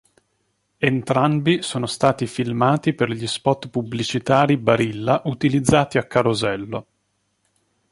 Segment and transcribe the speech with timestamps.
[0.79, 6.85] Entrambi sono stati filmati per gli spot pubblicitari Barilla utilizzati a Carosello.